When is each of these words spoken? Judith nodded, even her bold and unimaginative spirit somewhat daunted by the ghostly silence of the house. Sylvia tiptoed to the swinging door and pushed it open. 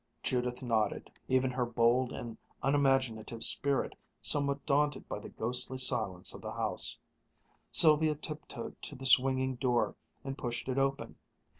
Judith 0.23 0.63
nodded, 0.63 1.11
even 1.27 1.51
her 1.51 1.63
bold 1.63 2.11
and 2.11 2.35
unimaginative 2.63 3.43
spirit 3.43 3.93
somewhat 4.19 4.65
daunted 4.65 5.07
by 5.07 5.19
the 5.19 5.29
ghostly 5.29 5.77
silence 5.77 6.33
of 6.33 6.41
the 6.41 6.53
house. 6.53 6.97
Sylvia 7.71 8.15
tiptoed 8.15 8.81
to 8.81 8.95
the 8.95 9.05
swinging 9.05 9.57
door 9.57 9.93
and 10.23 10.35
pushed 10.39 10.67
it 10.67 10.79
open. 10.79 11.17